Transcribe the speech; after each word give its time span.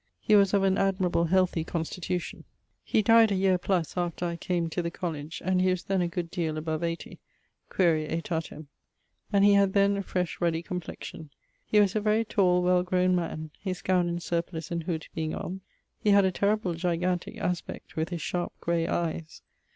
He 0.19 0.35
was 0.35 0.51
of 0.55 0.63
an 0.63 0.79
admirable 0.79 1.25
healthy 1.25 1.63
constitution. 1.63 2.43
He 2.83 3.03
dyed 3.03 3.31
a 3.31 3.35
yeare 3.35 3.59
+ 3.71 3.71
after 3.95 4.25
I 4.25 4.35
came 4.35 4.67
to 4.71 4.81
the 4.81 4.89
Colledge, 4.89 5.43
and 5.45 5.61
he 5.61 5.69
was 5.69 5.83
then 5.83 6.01
a 6.01 6.07
good 6.07 6.31
deale 6.31 6.57
above 6.57 6.81
80 6.83 7.19
(quaere 7.69 8.09
aetatem), 8.09 8.65
and 9.31 9.45
he 9.45 9.53
had 9.53 9.73
then 9.73 9.97
a 9.97 10.01
fresh 10.01 10.41
ruddy 10.41 10.63
complexion. 10.63 11.29
He 11.67 11.79
was 11.79 11.95
a 11.95 12.01
very 12.01 12.25
tall 12.25 12.63
well 12.63 12.83
growne 12.83 13.13
man. 13.13 13.51
His 13.59 13.83
gowne 13.83 14.09
and 14.09 14.23
surplice 14.23 14.71
and 14.71 14.85
hood 14.85 15.05
being 15.13 15.35
on, 15.35 15.61
he 15.99 16.09
had 16.09 16.25
a 16.25 16.31
terrible 16.31 16.73
gigantique 16.73 17.37
aspect, 17.37 17.95
with 17.95 18.09
his 18.09 18.23
sharp 18.23 18.53
gray 18.59 18.87
eies. 18.87 19.43